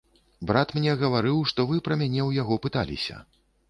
[0.51, 3.25] Брат мне гаварыў, што вы пра мяне ў яго пыталіся.